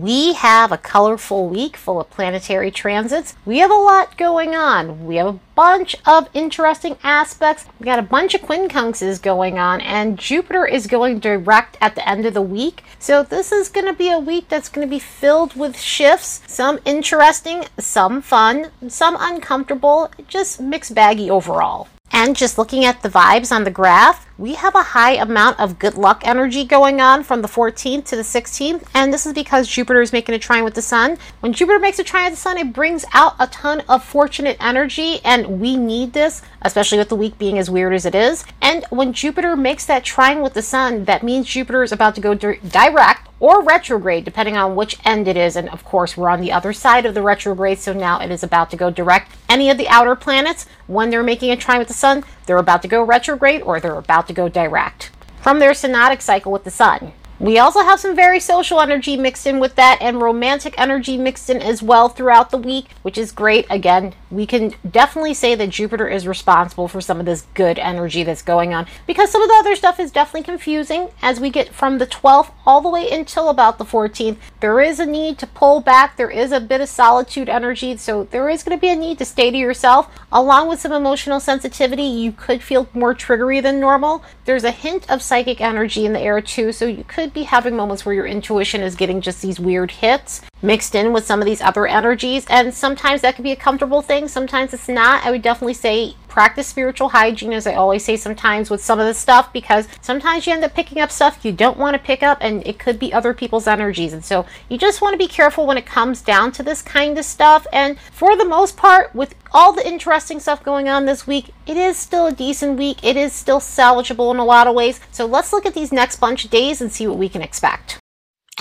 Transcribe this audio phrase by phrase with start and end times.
[0.00, 3.34] We have a colorful week full of planetary transits.
[3.44, 5.04] We have a lot going on.
[5.04, 7.66] We have a bunch of interesting aspects.
[7.78, 12.08] We got a bunch of quincunxes going on, and Jupiter is going direct at the
[12.08, 12.82] end of the week.
[12.98, 16.40] So, this is going to be a week that's going to be filled with shifts
[16.46, 21.88] some interesting, some fun, some uncomfortable, just mixed baggy overall.
[22.12, 25.78] And just looking at the vibes on the graph, we have a high amount of
[25.78, 28.84] good luck energy going on from the 14th to the 16th.
[28.94, 31.18] And this is because Jupiter is making a trine with the sun.
[31.40, 34.56] When Jupiter makes a trine with the sun, it brings out a ton of fortunate
[34.60, 35.20] energy.
[35.24, 38.44] And we need this, especially with the week being as weird as it is.
[38.60, 42.20] And when Jupiter makes that trine with the sun, that means Jupiter is about to
[42.20, 45.56] go direct or retrograde, depending on which end it is.
[45.56, 48.42] And of course, we're on the other side of the retrograde, so now it is
[48.42, 49.34] about to go direct.
[49.48, 52.82] Any of the outer planets, when they're making a trine with the sun, they're about
[52.82, 56.70] to go retrograde or they're about to go direct from their synodic cycle with the
[56.70, 57.12] sun.
[57.40, 61.48] We also have some very social energy mixed in with that and romantic energy mixed
[61.48, 63.64] in as well throughout the week, which is great.
[63.70, 68.24] Again, we can definitely say that Jupiter is responsible for some of this good energy
[68.24, 71.72] that's going on because some of the other stuff is definitely confusing as we get
[71.72, 74.36] from the 12th all the way until about the 14th.
[74.60, 78.24] There is a need to pull back, there is a bit of solitude energy, so
[78.24, 81.40] there is going to be a need to stay to yourself along with some emotional
[81.40, 82.02] sensitivity.
[82.02, 84.22] You could feel more triggery than normal.
[84.44, 87.76] There's a hint of psychic energy in the air too, so you could be having
[87.76, 91.46] moments where your intuition is getting just these weird hits mixed in with some of
[91.46, 92.46] these other energies.
[92.50, 95.24] And sometimes that could be a comfortable thing, sometimes it's not.
[95.24, 99.06] I would definitely say practice spiritual hygiene, as I always say sometimes with some of
[99.06, 102.22] the stuff, because sometimes you end up picking up stuff you don't want to pick
[102.22, 104.12] up, and it could be other people's energies.
[104.12, 107.18] And so you just want to be careful when it comes down to this kind
[107.18, 107.66] of stuff.
[107.72, 111.76] And for the most part, with all the interesting stuff going on this week, it
[111.76, 113.04] is still a decent week.
[113.04, 115.00] It is still salvageable in a lot of ways.
[115.10, 117.99] So let's look at these next bunch of days and see what we can expect.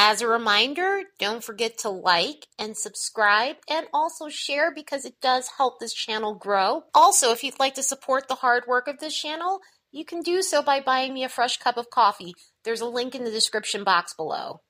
[0.02, 5.50] As a reminder, don't forget to like and subscribe and also share because it does
[5.58, 6.86] help this channel grow.
[6.96, 9.60] Also, if you'd like to support the hard work of this channel,
[9.92, 12.34] you can do so by buying me a fresh cup of coffee.
[12.64, 14.62] There's a link in the description box below.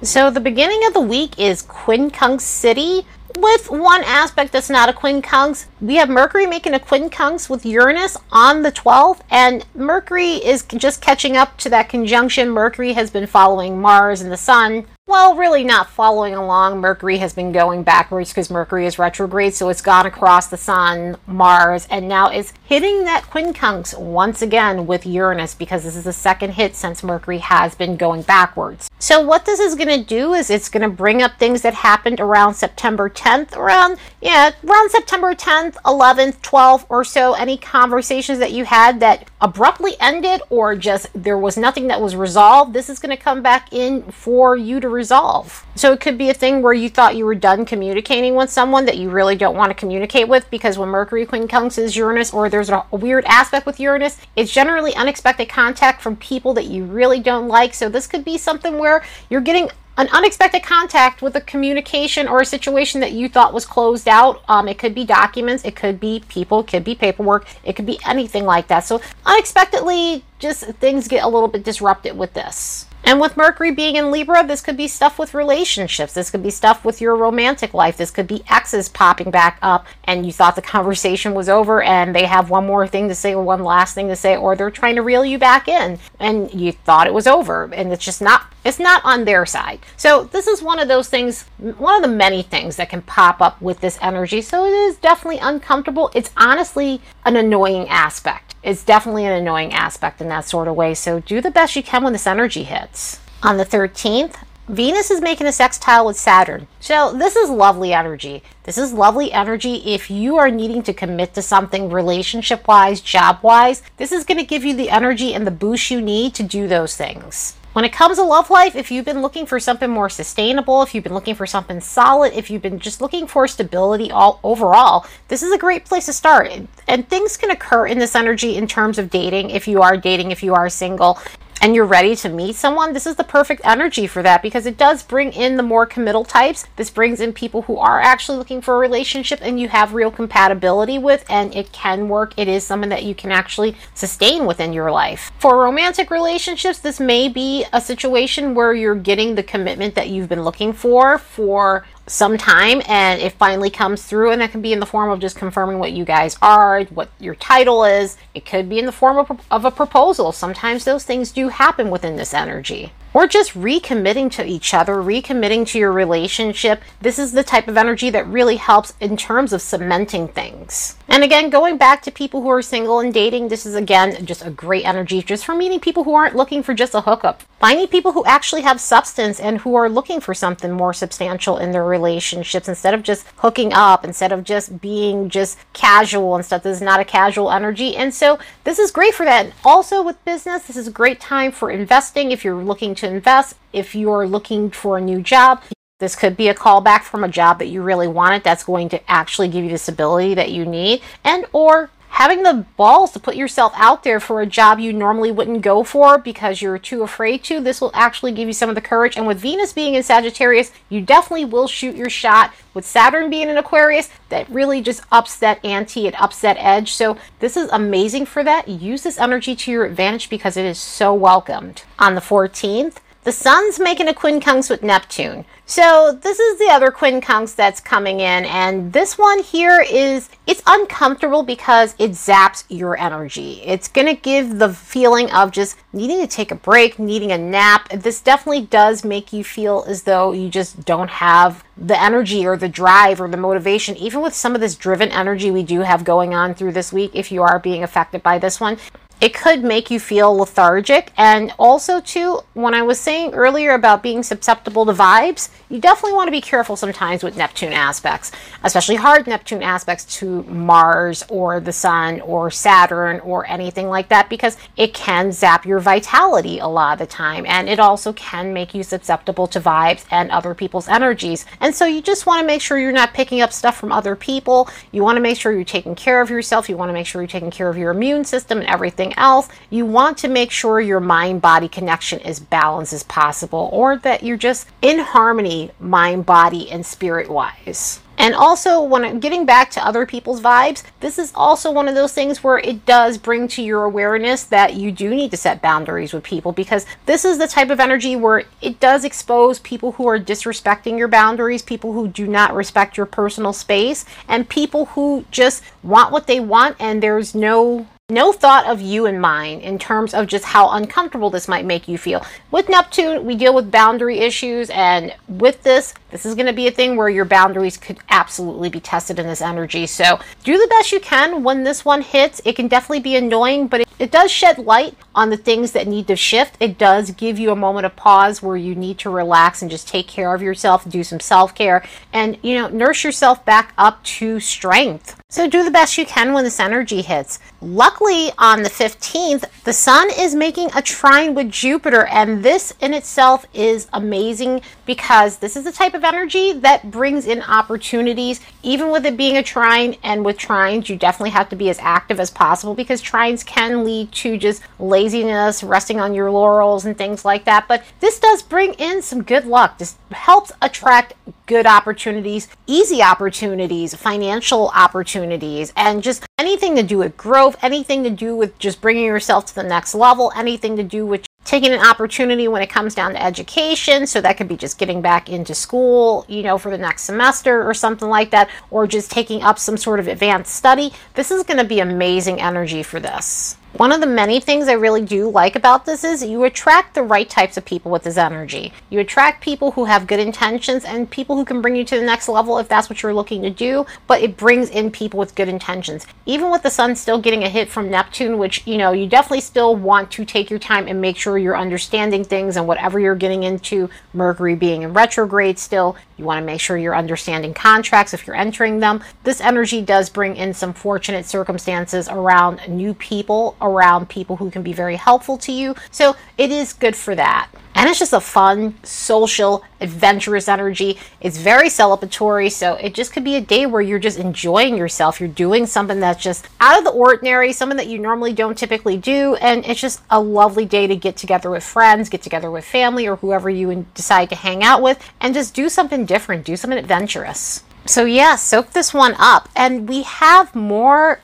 [0.00, 3.04] So, the beginning of the week is Quincunx City
[3.36, 5.66] with one aspect that's not a quincunx.
[5.80, 11.00] We have Mercury making a quincunx with Uranus on the 12th, and Mercury is just
[11.00, 12.50] catching up to that conjunction.
[12.50, 16.80] Mercury has been following Mars and the Sun well, really not following along.
[16.80, 21.16] Mercury has been going backwards because Mercury is retrograde, so it's gone across the Sun,
[21.28, 26.12] Mars, and now it's hitting that quincunx once again with Uranus because this is the
[26.12, 28.90] second hit since Mercury has been going backwards.
[28.98, 31.74] So, what this is going to do is it's going to bring up things that
[31.74, 37.34] happened around September 10th, around, yeah, around September 10th, 11th, 12th, or so.
[37.34, 42.16] Any conversations that you had that abruptly ended or just there was nothing that was
[42.16, 45.64] resolved, this is going to come back in for you to resolve.
[45.76, 48.86] So it could be a thing where you thought you were done communicating with someone
[48.86, 52.48] that you really don't want to communicate with because when Mercury Queen quincunxes Uranus or
[52.48, 57.20] there's a weird aspect with Uranus, it's generally unexpected contact from people that you really
[57.20, 57.74] don't like.
[57.74, 62.40] So this could be something where you're getting an unexpected contact with a communication or
[62.40, 64.42] a situation that you thought was closed out.
[64.48, 67.86] Um, it could be documents, it could be people, it could be paperwork, it could
[67.86, 68.80] be anything like that.
[68.80, 72.86] So unexpectedly, just things get a little bit disrupted with this.
[73.06, 76.12] And with Mercury being in Libra, this could be stuff with relationships.
[76.12, 77.96] This could be stuff with your romantic life.
[77.96, 82.16] This could be exes popping back up and you thought the conversation was over and
[82.16, 84.72] they have one more thing to say or one last thing to say or they're
[84.72, 88.20] trying to reel you back in and you thought it was over and it's just
[88.20, 89.80] not it's not on their side.
[89.96, 93.40] So this is one of those things, one of the many things that can pop
[93.40, 94.42] up with this energy.
[94.42, 96.10] So it is definitely uncomfortable.
[96.14, 100.92] It's honestly an annoying aspect it's definitely an annoying aspect in that sort of way.
[100.92, 103.20] So do the best you can when this energy hits.
[103.44, 104.34] On the 13th,
[104.68, 106.66] Venus is making a sextile with Saturn.
[106.80, 108.42] So this is lovely energy.
[108.64, 113.38] This is lovely energy if you are needing to commit to something relationship wise, job
[113.42, 113.84] wise.
[113.98, 116.66] This is going to give you the energy and the boost you need to do
[116.66, 117.54] those things.
[117.76, 120.94] When it comes to love life, if you've been looking for something more sustainable, if
[120.94, 125.04] you've been looking for something solid, if you've been just looking for stability all overall,
[125.28, 126.50] this is a great place to start.
[126.88, 130.30] And things can occur in this energy in terms of dating if you are dating,
[130.30, 131.18] if you are single
[131.60, 134.76] and you're ready to meet someone, this is the perfect energy for that because it
[134.76, 136.66] does bring in the more committal types.
[136.76, 140.10] This brings in people who are actually looking for a relationship and you have real
[140.10, 142.34] compatibility with, and it can work.
[142.36, 145.32] It is something that you can actually sustain within your life.
[145.38, 150.28] For romantic relationships, this may be a situation where you're getting the commitment that you've
[150.28, 154.72] been looking for for some time and it finally comes through and that can be
[154.72, 158.16] in the form of just confirming what you guys are what your title is.
[158.34, 160.30] It could be in the form of, of a proposal.
[160.32, 165.66] Sometimes those things do happen within this energy or just recommitting to each other, recommitting
[165.66, 166.82] to your relationship.
[167.00, 170.98] This is the type of energy that really helps in terms of cementing things.
[171.08, 174.44] And again, going back to people who are single and dating, this is again just
[174.44, 177.42] a great energy just for meeting people who aren't looking for just a hookup.
[177.58, 181.72] Finding people who actually have substance and who are looking for something more substantial in
[181.72, 186.64] their relationships instead of just hooking up, instead of just being just casual and stuff.
[186.64, 187.96] This is not a casual energy.
[187.96, 189.46] And so this is great for that.
[189.46, 193.05] And also with business, this is a great time for investing if you're looking to
[193.08, 195.62] invest, if you're looking for a new job.
[195.98, 199.10] This could be a callback from a job that you really wanted that's going to
[199.10, 203.36] actually give you the stability that you need and or having the balls to put
[203.36, 207.44] yourself out there for a job you normally wouldn't go for because you're too afraid
[207.44, 209.18] to, this will actually give you some of the courage.
[209.18, 212.54] And with Venus being in Sagittarius, you definitely will shoot your shot.
[212.72, 216.94] With Saturn being in Aquarius, that really just ups that ante, it ups that edge.
[216.94, 218.66] So this is amazing for that.
[218.66, 221.82] Use this energy to your advantage because it is so welcomed.
[221.98, 222.96] On the 14th,
[223.26, 225.44] the Sun's making a quincunx with Neptune.
[225.64, 230.62] So this is the other quincunx that's coming in, and this one here is it's
[230.64, 233.62] uncomfortable because it zaps your energy.
[233.64, 237.88] It's gonna give the feeling of just needing to take a break, needing a nap.
[237.88, 242.56] This definitely does make you feel as though you just don't have the energy or
[242.56, 246.04] the drive or the motivation, even with some of this driven energy we do have
[246.04, 248.78] going on through this week, if you are being affected by this one
[249.20, 251.12] it could make you feel lethargic.
[251.16, 256.14] And also, too, when I was saying earlier about being susceptible to vibes, you definitely
[256.14, 258.30] want to be careful sometimes with Neptune aspects,
[258.62, 264.28] especially hard Neptune aspects to Mars or the Sun or Saturn or anything like that,
[264.28, 267.46] because it can zap your vitality a lot of the time.
[267.46, 271.46] And it also can make you susceptible to vibes and other people's energies.
[271.60, 274.14] And so, you just want to make sure you're not picking up stuff from other
[274.14, 274.68] people.
[274.92, 276.68] You want to make sure you're taking care of yourself.
[276.68, 279.48] You want to make sure you're taking care of your immune system and everything else,
[279.70, 284.22] you want to make sure your mind body connection is balanced as possible or that
[284.22, 288.00] you're just in harmony, mind, body, and spirit wise.
[288.18, 291.94] And also, when I'm getting back to other people's vibes, this is also one of
[291.94, 295.60] those things where it does bring to your awareness that you do need to set
[295.60, 299.92] boundaries with people because this is the type of energy where it does expose people
[299.92, 304.86] who are disrespecting your boundaries, people who do not respect your personal space, and people
[304.86, 309.60] who just want what they want and there's no no thought of you in mind
[309.62, 312.24] in terms of just how uncomfortable this might make you feel.
[312.52, 316.68] With Neptune, we deal with boundary issues, and with this, this is going to be
[316.68, 319.88] a thing where your boundaries could absolutely be tested in this energy.
[319.88, 322.40] So do the best you can when this one hits.
[322.44, 325.88] It can definitely be annoying, but it, it does shed light on the things that
[325.88, 326.56] need to shift.
[326.60, 329.88] It does give you a moment of pause where you need to relax and just
[329.88, 334.00] take care of yourself, do some self care, and you know, nurse yourself back up
[334.04, 335.20] to strength.
[335.28, 337.40] So do the best you can when this energy hits.
[337.60, 342.94] Luckily, on the 15th, the sun is making a trine with Jupiter, and this in
[342.94, 348.92] itself is amazing because this is the type of energy that brings in opportunities, even
[348.92, 349.96] with it being a trine.
[350.04, 353.82] And with trines, you definitely have to be as active as possible because trines can
[353.84, 357.66] lead to just laziness, resting on your laurels, and things like that.
[357.66, 359.78] But this does bring in some good luck.
[359.78, 361.14] This helps attract
[361.46, 364.70] good opportunities, easy opportunities, financial
[365.16, 369.46] opportunities, and just anything to do with growth, anything to do with just bringing yourself
[369.46, 373.12] to the next level, anything to do with taking an opportunity when it comes down
[373.12, 374.06] to education.
[374.06, 377.68] So that could be just getting back into school, you know, for the next semester
[377.68, 380.92] or something like that, or just taking up some sort of advanced study.
[381.14, 383.56] This is going to be amazing energy for this.
[383.76, 387.02] One of the many things I really do like about this is you attract the
[387.02, 388.72] right types of people with this energy.
[388.88, 392.06] You attract people who have good intentions and people who can bring you to the
[392.06, 395.34] next level if that's what you're looking to do, but it brings in people with
[395.34, 396.06] good intentions.
[396.24, 399.42] Even with the sun still getting a hit from Neptune, which, you know, you definitely
[399.42, 403.14] still want to take your time and make sure you're understanding things and whatever you're
[403.14, 408.14] getting into, Mercury being in retrograde still, you want to make sure you're understanding contracts
[408.14, 409.02] if you're entering them.
[409.24, 414.62] This energy does bring in some fortunate circumstances around new people around people who can
[414.62, 415.74] be very helpful to you.
[415.90, 417.48] So it is good for that.
[417.76, 420.98] And it's just a fun, social, adventurous energy.
[421.20, 425.20] It's very celebratory, so it just could be a day where you're just enjoying yourself.
[425.20, 428.96] You're doing something that's just out of the ordinary, something that you normally don't typically
[428.96, 432.64] do, and it's just a lovely day to get together with friends, get together with
[432.64, 436.56] family, or whoever you decide to hang out with, and just do something different, do
[436.56, 437.62] something adventurous.
[437.84, 439.50] So, yeah, soak this one up.
[439.54, 441.20] And we have more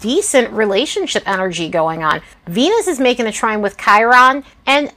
[0.00, 2.20] decent relationship energy going on.
[2.46, 4.92] Venus is making a trine with Chiron, and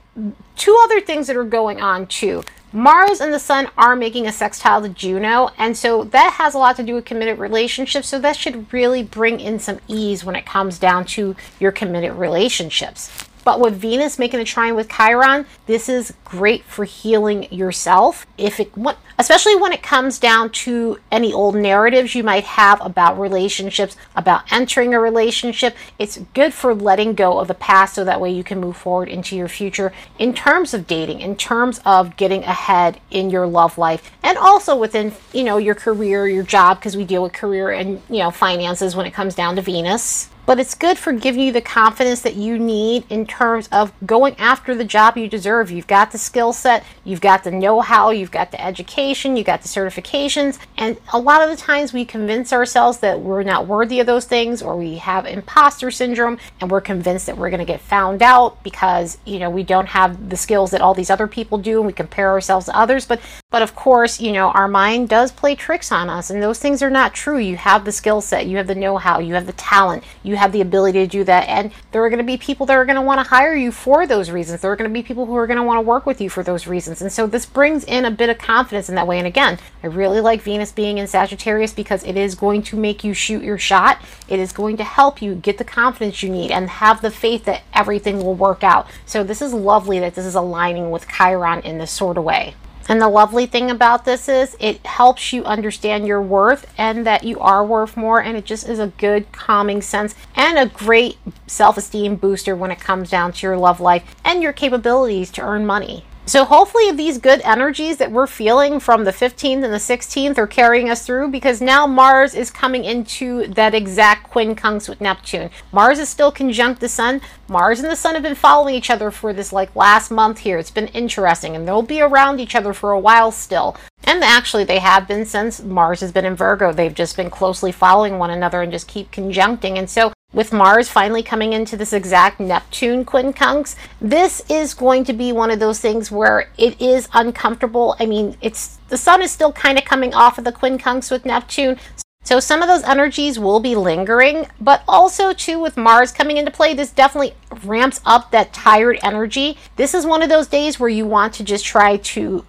[0.55, 2.43] two other things that are going on too.
[2.74, 6.58] Mars and the Sun are making a sextile to Juno, and so that has a
[6.58, 8.08] lot to do with committed relationships.
[8.08, 12.13] So that should really bring in some ease when it comes down to your committed
[12.13, 13.27] relationships.
[13.44, 18.26] But with Venus making a trine with Chiron, this is great for healing yourself.
[18.38, 18.72] If it,
[19.18, 24.52] especially when it comes down to any old narratives you might have about relationships, about
[24.52, 28.44] entering a relationship, it's good for letting go of the past so that way you
[28.44, 33.00] can move forward into your future in terms of dating, in terms of getting ahead
[33.10, 37.06] in your love life, and also within you know your career, your job, because we
[37.06, 40.76] deal with career and you know finances when it comes down to Venus but it's
[40.76, 44.84] good for giving you the confidence that you need in terms of going after the
[44.84, 45.72] job you deserve.
[45.72, 49.46] You've got the skill set, you've got the know how, you've got the education, you've
[49.46, 53.68] got the certifications, and a lot of the times we convince ourselves that we're not
[53.68, 57.60] worthy of those things or we have imposter syndrome and we're convinced that we're going
[57.60, 61.10] to get found out because, you know, we don't have the skills that all these
[61.10, 63.06] other people do and we compare ourselves to others.
[63.06, 66.60] But but of course, you know, our mind does play tricks on us and those
[66.60, 67.38] things are not true.
[67.38, 70.31] You have the skill set, you have the know how, you have the talent, you
[70.36, 71.48] have the ability to do that.
[71.48, 73.72] And there are going to be people that are going to want to hire you
[73.72, 74.62] for those reasons.
[74.62, 76.30] There are going to be people who are going to want to work with you
[76.30, 77.02] for those reasons.
[77.02, 79.18] And so this brings in a bit of confidence in that way.
[79.18, 83.04] And again, I really like Venus being in Sagittarius because it is going to make
[83.04, 84.02] you shoot your shot.
[84.28, 87.46] It is going to help you get the confidence you need and have the faith
[87.46, 88.88] that everything will work out.
[89.06, 92.56] So this is lovely that this is aligning with Chiron in this sort of way.
[92.92, 97.24] And the lovely thing about this is it helps you understand your worth and that
[97.24, 98.22] you are worth more.
[98.22, 101.18] And it just is a good calming sense and a great
[101.48, 105.42] self esteem booster when it comes down to your love life and your capabilities to
[105.42, 106.04] earn money.
[106.28, 110.48] So hopefully these good energies that we're feeling from the 15th and the 16th are
[110.48, 115.50] carrying us through because now Mars is coming into that exact quincunx with Neptune.
[115.72, 117.22] Mars is still conjunct the Sun.
[117.50, 120.60] Mars and the Sun have been following each other for this like last month here.
[120.60, 123.75] It's been interesting and they'll be around each other for a while still.
[124.04, 126.72] And actually they have been since Mars has been in Virgo.
[126.72, 129.78] They've just been closely following one another and just keep conjuncting.
[129.78, 135.14] And so with Mars finally coming into this exact Neptune quincunx, this is going to
[135.14, 137.96] be one of those things where it is uncomfortable.
[138.00, 141.26] I mean, it's the sun is still kind of coming off of the quincunx with
[141.26, 141.78] Neptune.
[142.24, 146.51] So some of those energies will be lingering, but also too with Mars coming into
[146.51, 149.58] play, this definitely ramps up that tired energy.
[149.75, 152.46] This is one of those days where you want to just try to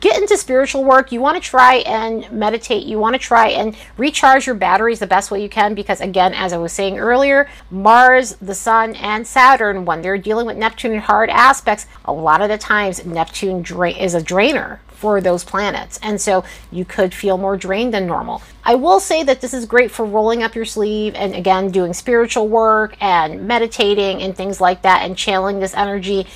[0.00, 1.12] get into spiritual work.
[1.12, 2.86] You want to try and meditate.
[2.86, 6.34] You want to try and recharge your batteries the best way you can because again,
[6.34, 10.98] as I was saying earlier, Mars, the Sun, and Saturn, when they're dealing with Neptune
[10.98, 16.00] hard aspects, a lot of the times Neptune dra- is a drainer for those planets.
[16.02, 18.40] And so you could feel more drained than normal.
[18.64, 21.92] I will say that this is great for rolling up your sleeve and again doing
[21.92, 26.26] spiritual work and meditating and things like that and channeling this energy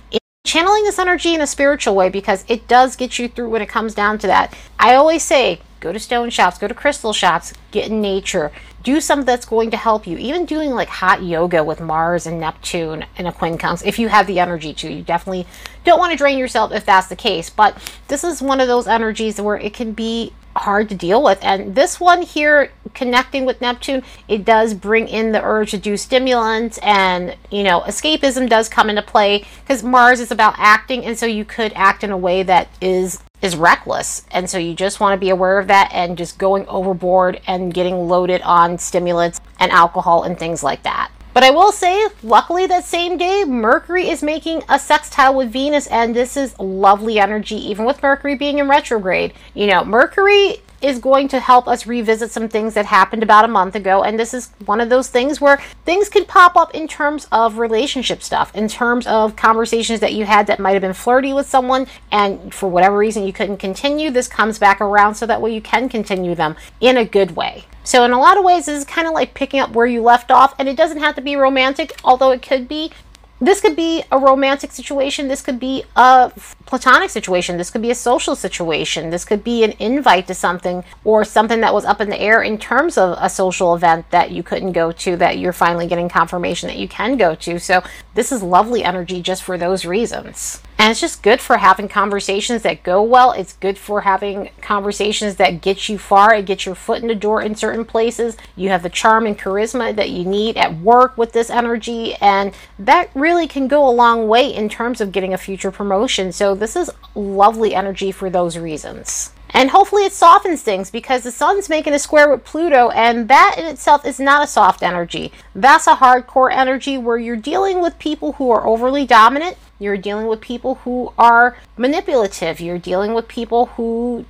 [0.44, 3.70] channeling this energy in a spiritual way because it does get you through when it
[3.70, 4.54] comes down to that.
[4.78, 9.00] I always say go to stone shops, go to crystal shops, get in nature, do
[9.00, 10.16] something that's going to help you.
[10.18, 14.26] Even doing like hot yoga with Mars and Neptune and a quincunx, if you have
[14.26, 14.92] the energy to.
[14.92, 15.46] You definitely
[15.84, 17.50] don't want to drain yourself if that's the case.
[17.50, 17.76] But
[18.08, 21.38] this is one of those energies where it can be hard to deal with.
[21.42, 25.96] And this one here, connecting with Neptune, it does bring in the urge to do
[25.96, 31.04] stimulants and, you know, escapism does come into play because Mars is about acting.
[31.04, 34.24] And so you could act in a way that is is reckless.
[34.30, 37.72] And so you just want to be aware of that and just going overboard and
[37.72, 41.10] getting loaded on stimulants and alcohol and things like that.
[41.34, 45.86] But I will say, luckily, that same day, Mercury is making a sextile with Venus,
[45.86, 49.34] and this is lovely energy, even with Mercury being in retrograde.
[49.54, 53.48] You know, Mercury is going to help us revisit some things that happened about a
[53.48, 54.02] month ago.
[54.04, 57.58] And this is one of those things where things can pop up in terms of
[57.58, 61.48] relationship stuff, in terms of conversations that you had that might have been flirty with
[61.48, 64.10] someone, and for whatever reason you couldn't continue.
[64.10, 67.64] This comes back around so that way you can continue them in a good way.
[67.88, 70.02] So, in a lot of ways, this is kind of like picking up where you
[70.02, 72.92] left off, and it doesn't have to be romantic, although it could be.
[73.40, 75.28] This could be a romantic situation.
[75.28, 76.32] This could be a
[76.66, 77.56] platonic situation.
[77.56, 79.10] This could be a social situation.
[79.10, 82.42] This could be an invite to something or something that was up in the air
[82.42, 86.08] in terms of a social event that you couldn't go to that you're finally getting
[86.08, 87.60] confirmation that you can go to.
[87.60, 87.82] So,
[88.14, 90.60] this is lovely energy just for those reasons.
[90.78, 93.32] And it's just good for having conversations that go well.
[93.32, 97.16] It's good for having conversations that get you far and get your foot in the
[97.16, 98.36] door in certain places.
[98.54, 102.54] You have the charm and charisma that you need at work with this energy, and
[102.78, 106.30] that really can go a long way in terms of getting a future promotion.
[106.30, 109.32] So, this is lovely energy for those reasons.
[109.50, 113.56] And hopefully it softens things because the sun's making a square with Pluto, and that
[113.58, 115.32] in itself is not a soft energy.
[115.54, 119.56] That's a hardcore energy where you're dealing with people who are overly dominant.
[119.78, 122.60] You're dealing with people who are manipulative.
[122.60, 124.26] You're dealing with people who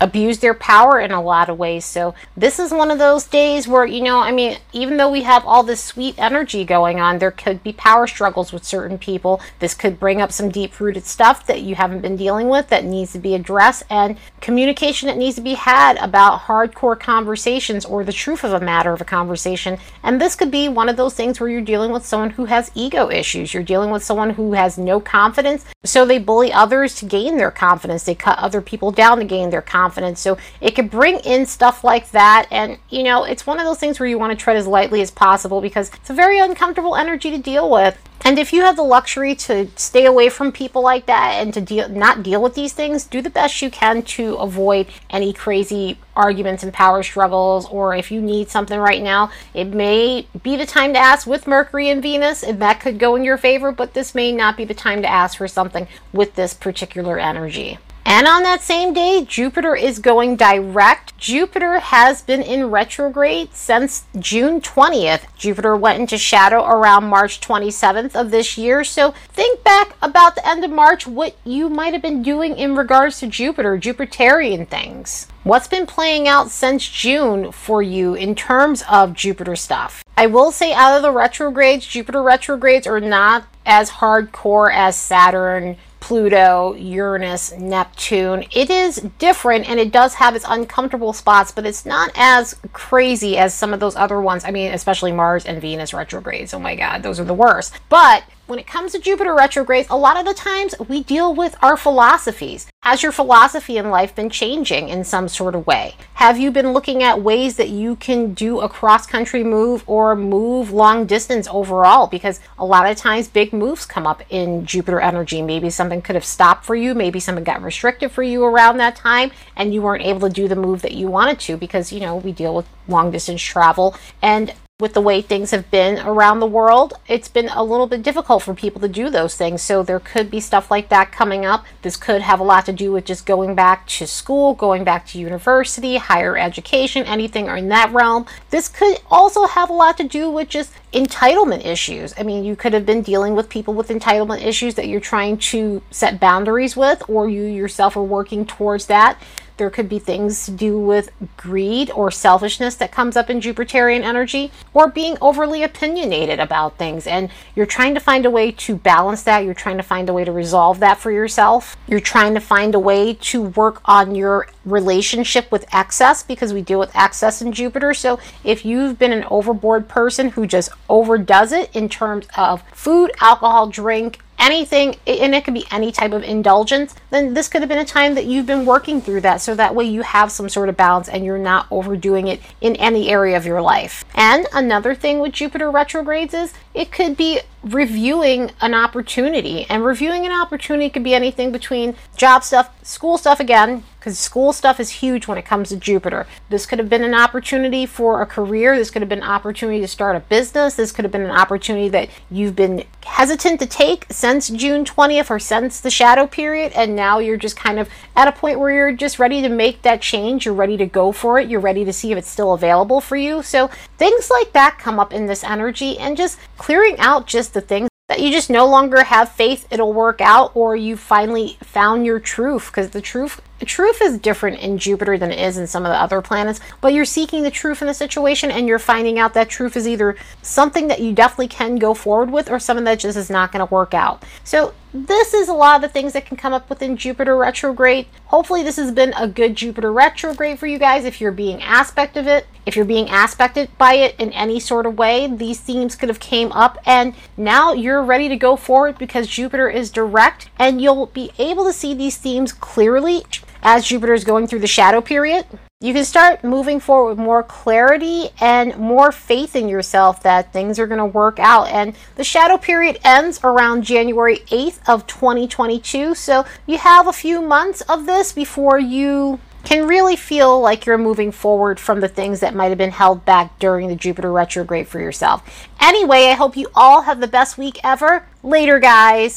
[0.00, 1.84] abuse their power in a lot of ways.
[1.84, 5.22] So this is one of those days where, you know, I mean, even though we
[5.22, 9.40] have all this sweet energy going on, there could be power struggles with certain people.
[9.60, 12.84] This could bring up some deep rooted stuff that you haven't been dealing with that
[12.84, 18.02] needs to be addressed and communication that needs to be had about hardcore conversations or
[18.04, 19.78] the truth of a matter of a conversation.
[20.02, 22.70] And this could be one of those things where you're dealing with someone who has
[22.74, 23.54] ego issues.
[23.54, 27.52] You're dealing with someone who has no confidence, so they bully others to gain their
[27.52, 28.02] confidence.
[28.02, 30.20] They cut other people down to gain their confidence confidence.
[30.20, 32.46] So it could bring in stuff like that.
[32.50, 35.00] And, you know, it's one of those things where you want to tread as lightly
[35.00, 37.96] as possible because it's a very uncomfortable energy to deal with.
[38.26, 41.60] And if you have the luxury to stay away from people like that and to
[41.60, 45.98] deal not deal with these things, do the best you can to avoid any crazy
[46.16, 47.68] arguments and power struggles.
[47.68, 51.46] Or if you need something right now, it may be the time to ask with
[51.46, 54.64] Mercury and Venus, and that could go in your favor, but this may not be
[54.64, 57.78] the time to ask for something with this particular energy.
[58.06, 61.16] And on that same day, Jupiter is going direct.
[61.16, 65.22] Jupiter has been in retrograde since June 20th.
[65.38, 68.84] Jupiter went into shadow around March 27th of this year.
[68.84, 72.76] So think back about the end of March, what you might have been doing in
[72.76, 75.26] regards to Jupiter, Jupiterian things.
[75.42, 80.04] What's been playing out since June for you in terms of Jupiter stuff?
[80.16, 85.76] I will say, out of the retrogrades, Jupiter retrogrades are not as hardcore as Saturn,
[86.04, 88.44] Pluto, Uranus, Neptune.
[88.54, 93.38] It is different and it does have its uncomfortable spots, but it's not as crazy
[93.38, 94.44] as some of those other ones.
[94.44, 96.52] I mean, especially Mars and Venus retrogrades.
[96.52, 97.72] Oh my God, those are the worst.
[97.88, 101.56] But when it comes to Jupiter retrogrades, a lot of the times we deal with
[101.62, 102.66] our philosophies.
[102.82, 105.94] Has your philosophy in life been changing in some sort of way?
[106.14, 110.14] Have you been looking at ways that you can do a cross country move or
[110.14, 112.06] move long distance overall?
[112.06, 115.40] Because a lot of times big moves come up in Jupiter energy.
[115.40, 118.96] Maybe something could have stopped for you, maybe something got restricted for you around that
[118.96, 122.00] time, and you weren't able to do the move that you wanted to because, you
[122.00, 123.96] know, we deal with long distance travel.
[124.20, 124.52] And
[124.84, 128.42] with the way things have been around the world, it's been a little bit difficult
[128.42, 129.62] for people to do those things.
[129.62, 131.64] So there could be stuff like that coming up.
[131.80, 135.06] This could have a lot to do with just going back to school, going back
[135.06, 138.26] to university, higher education, anything in that realm.
[138.50, 142.12] This could also have a lot to do with just entitlement issues.
[142.18, 145.38] I mean, you could have been dealing with people with entitlement issues that you're trying
[145.38, 149.18] to set boundaries with, or you yourself are working towards that.
[149.56, 154.02] There could be things to do with greed or selfishness that comes up in Jupiterian
[154.02, 157.06] energy, or being overly opinionated about things.
[157.06, 159.44] And you're trying to find a way to balance that.
[159.44, 161.76] You're trying to find a way to resolve that for yourself.
[161.86, 166.62] You're trying to find a way to work on your relationship with excess because we
[166.62, 167.94] deal with excess in Jupiter.
[167.94, 173.12] So if you've been an overboard person who just overdoes it in terms of food,
[173.20, 177.68] alcohol, drink, anything, and it could be any type of indulgence, then this could have
[177.68, 180.48] been a time that you've been working through that so that way you have some
[180.48, 184.04] sort of balance and you're not overdoing it in any area of your life.
[184.14, 189.64] And another thing with Jupiter retrogrades is it could be reviewing an opportunity.
[189.70, 194.52] And reviewing an opportunity could be anything between job stuff, school stuff again, because school
[194.52, 196.26] stuff is huge when it comes to Jupiter.
[196.50, 198.76] This could have been an opportunity for a career.
[198.76, 200.74] This could have been an opportunity to start a business.
[200.74, 205.30] This could have been an opportunity that you've been hesitant to take since June 20th
[205.30, 206.72] or since the shadow period.
[206.74, 209.80] And now you're just kind of at a point where you're just ready to make
[209.82, 210.44] that change.
[210.44, 211.48] You're ready to go for it.
[211.48, 213.42] You're ready to see if it's still available for you.
[213.42, 217.62] So things like that come up in this energy and just clearing out just the
[217.62, 222.04] things that you just no longer have faith it'll work out or you finally found
[222.04, 225.84] your truth because the truth truth is different in Jupiter than it is in some
[225.84, 229.18] of the other planets, but you're seeking the truth in the situation and you're finding
[229.18, 232.84] out that truth is either something that you definitely can go forward with or something
[232.84, 234.22] that just is not going to work out.
[234.44, 238.06] So, this is a lot of the things that can come up within Jupiter retrograde.
[238.26, 242.16] Hopefully, this has been a good Jupiter retrograde for you guys if you're being aspect
[242.16, 242.46] of it.
[242.64, 246.20] If you're being aspected by it in any sort of way, these themes could have
[246.20, 251.06] came up and now you're ready to go forward because Jupiter is direct and you'll
[251.06, 253.24] be able to see these themes clearly
[253.64, 255.46] as Jupiter is going through the shadow period,
[255.80, 260.78] you can start moving forward with more clarity and more faith in yourself that things
[260.78, 261.68] are going to work out.
[261.68, 266.14] And the shadow period ends around January 8th of 2022.
[266.14, 270.98] So you have a few months of this before you can really feel like you're
[270.98, 274.86] moving forward from the things that might have been held back during the Jupiter retrograde
[274.86, 275.68] for yourself.
[275.80, 278.26] Anyway, I hope you all have the best week ever.
[278.42, 279.34] Later, guys.